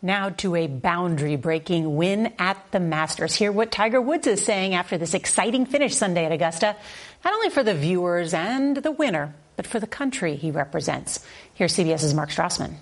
Now 0.05 0.31
to 0.31 0.57
a 0.57 0.67
boundary 0.67 1.37
breaking 1.37 1.95
win 1.95 2.33
at 2.37 2.57
the 2.71 2.81
Masters. 2.81 3.33
Hear 3.35 3.53
what 3.53 3.71
Tiger 3.71 4.01
Woods 4.01 4.27
is 4.27 4.43
saying 4.43 4.75
after 4.75 4.97
this 4.97 5.13
exciting 5.13 5.65
finish 5.65 5.95
Sunday 5.95 6.25
at 6.25 6.33
Augusta, 6.33 6.75
not 7.23 7.33
only 7.33 7.49
for 7.49 7.63
the 7.63 7.73
viewers 7.73 8.33
and 8.33 8.75
the 8.75 8.91
winner, 8.91 9.33
but 9.55 9.65
for 9.65 9.79
the 9.79 9.87
country 9.87 10.35
he 10.35 10.51
represents. 10.51 11.25
Here's 11.53 11.73
CBS's 11.73 12.13
Mark 12.13 12.31
Strassmann. 12.31 12.73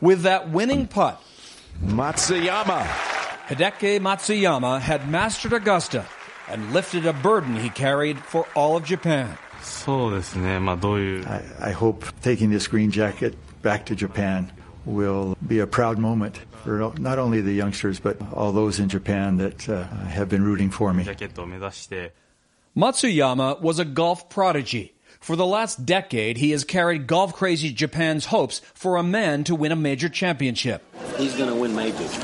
With 0.00 0.22
that 0.22 0.50
winning 0.50 0.88
putt, 0.88 1.22
Matsuyama. 1.80 2.82
Hideki 3.46 4.00
Matsuyama 4.00 4.80
had 4.80 5.08
mastered 5.08 5.52
Augusta 5.52 6.04
and 6.48 6.72
lifted 6.72 7.06
a 7.06 7.12
burden 7.12 7.54
he 7.54 7.70
carried 7.70 8.18
for 8.18 8.44
all 8.56 8.76
of 8.76 8.84
Japan. 8.84 9.38
I, 11.24 11.44
I 11.60 11.70
hope 11.70 12.06
taking 12.22 12.50
this 12.50 12.66
green 12.66 12.90
jacket 12.90 13.36
back 13.62 13.86
to 13.86 13.94
Japan 13.94 14.50
will 14.86 15.36
be 15.46 15.58
a 15.58 15.66
proud 15.66 15.98
moment 15.98 16.38
for 16.64 16.92
not 16.98 17.18
only 17.18 17.40
the 17.42 17.52
youngsters, 17.52 18.00
but 18.00 18.16
all 18.32 18.52
those 18.52 18.78
in 18.78 18.88
Japan 18.88 19.36
that 19.36 19.68
uh, 19.68 19.84
have 19.84 20.28
been 20.28 20.42
rooting 20.42 20.70
for 20.70 20.94
me. 20.94 21.04
Matsuyama 22.76 23.60
was 23.60 23.78
a 23.78 23.84
golf 23.84 24.28
prodigy 24.28 24.96
For 25.20 25.34
the 25.34 25.46
last 25.46 25.84
decade, 25.84 26.36
he 26.36 26.50
has 26.52 26.64
carried 26.64 27.06
golf 27.06 27.34
crazy 27.34 27.72
Japan's 27.72 28.26
hopes 28.26 28.60
for 28.74 28.96
a 28.96 29.02
man 29.02 29.44
to 29.44 29.54
win 29.54 29.72
a 29.72 29.76
major 29.76 30.08
championship. 30.08 30.82
He's 31.16 31.36
going 31.36 31.48
to 31.48 31.56
win 31.56 31.74
majors. 31.74 32.16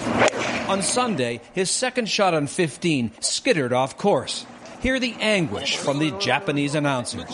On 0.68 0.82
Sunday, 0.82 1.40
his 1.52 1.70
second 1.70 2.08
shot 2.08 2.34
on 2.34 2.46
15 2.46 3.10
skittered 3.20 3.72
off 3.72 3.96
course. 3.96 4.46
Hear 4.80 5.00
the 5.00 5.14
anguish 5.20 5.76
from 5.76 5.98
the 5.98 6.10
Japanese 6.18 6.74
announcers. 6.74 7.24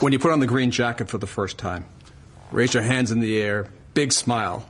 When 0.00 0.12
you 0.12 0.20
put 0.20 0.30
on 0.30 0.38
the 0.38 0.46
green 0.46 0.70
jacket 0.70 1.08
for 1.08 1.18
the 1.18 1.26
first 1.26 1.58
time, 1.58 1.84
raise 2.52 2.72
your 2.72 2.84
hands 2.84 3.10
in 3.10 3.18
the 3.18 3.36
air, 3.42 3.68
big 3.94 4.12
smile. 4.12 4.64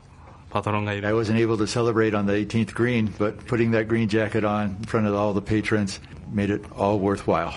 I 0.54 1.12
wasn't 1.12 1.38
able 1.38 1.58
to 1.58 1.66
celebrate 1.66 2.14
on 2.14 2.24
the 2.24 2.32
18th 2.32 2.72
green, 2.72 3.12
but 3.18 3.46
putting 3.46 3.72
that 3.72 3.88
green 3.88 4.08
jacket 4.08 4.42
on 4.42 4.76
in 4.78 4.84
front 4.84 5.06
of 5.06 5.14
all 5.14 5.34
the 5.34 5.42
patrons 5.42 6.00
made 6.32 6.48
it 6.48 6.64
all 6.72 6.98
worthwhile. 6.98 7.54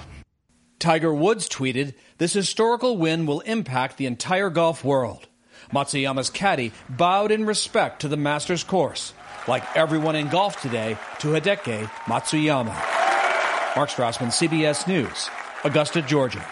Tiger 0.80 1.14
Woods 1.14 1.48
tweeted, 1.48 1.94
This 2.18 2.34
historical 2.34 2.98
win 2.98 3.26
will 3.26 3.40
impact 3.40 3.96
the 3.96 4.06
entire 4.06 4.50
golf 4.50 4.84
world. 4.84 5.30
Matsuyama's 5.72 6.30
caddy 6.30 6.74
bowed 6.90 7.32
in 7.32 7.46
respect 7.46 8.02
to 8.02 8.10
the 8.10 8.18
Masters 8.18 8.66
course, 8.66 9.14
like 9.48 9.64
everyone 9.78 10.18
in 10.18 10.28
golf 10.28 10.62
today, 10.62 10.98
to 11.20 11.30
Hideki 11.30 11.86
Matsuyama. 12.04 12.76
Mark 13.78 13.90
Strassmann, 13.90 14.28
CBS 14.28 14.88
News, 14.90 15.30
Augusta, 15.64 16.02
Georgia. 16.02 16.46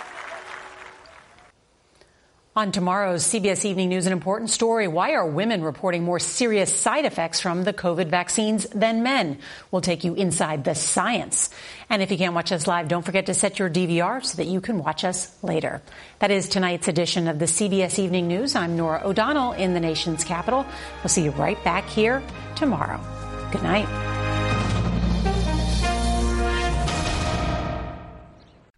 On 2.55 2.71
tomorrow's 2.71 3.23
CBS 3.25 3.63
Evening 3.63 3.89
News, 3.89 4.07
an 4.07 4.12
important 4.12 4.49
story. 4.49 4.88
Why 4.88 5.12
are 5.13 5.25
women 5.25 5.62
reporting 5.63 6.03
more 6.03 6.17
serious 6.17 6.75
side 6.75 7.05
effects 7.05 7.39
from 7.39 7.63
the 7.63 7.73
COVID 7.73 8.07
vaccines 8.07 8.65
than 8.73 9.03
men? 9.03 9.38
We'll 9.69 9.83
take 9.83 10.03
you 10.03 10.15
inside 10.15 10.63
the 10.63 10.73
science. 10.73 11.51
And 11.91 12.01
if 12.01 12.09
you 12.09 12.17
can't 12.17 12.33
watch 12.33 12.51
us 12.51 12.65
live, 12.65 12.88
don't 12.88 13.05
forget 13.05 13.27
to 13.27 13.35
set 13.35 13.59
your 13.59 13.69
DVR 13.69 14.25
so 14.25 14.38
that 14.38 14.47
you 14.47 14.62
can 14.62 14.79
watch 14.79 15.03
us 15.03 15.31
later. 15.43 15.83
That 16.19 16.31
is 16.31 16.49
tonight's 16.49 16.88
edition 16.88 17.27
of 17.27 17.38
the 17.38 17.45
CBS 17.45 17.99
Evening 17.99 18.27
News. 18.27 18.55
I'm 18.55 18.75
Norah 18.75 19.03
O'Donnell 19.05 19.51
in 19.51 19.75
the 19.75 19.79
nation's 19.79 20.23
capital. 20.23 20.65
We'll 21.03 21.09
see 21.09 21.23
you 21.23 21.31
right 21.31 21.63
back 21.63 21.88
here 21.88 22.23
tomorrow. 22.55 22.99
Good 23.51 23.63
night. 23.63 24.18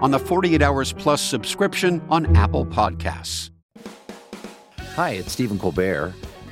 on 0.00 0.10
the 0.10 0.18
48 0.18 0.62
Hours 0.62 0.92
Plus 0.92 1.20
subscription 1.20 2.02
on 2.10 2.34
Apple 2.36 2.66
Podcasts. 2.66 3.50
Hi, 4.94 5.10
it's 5.10 5.32
Stephen 5.32 5.58
Colbert, 5.58 6.14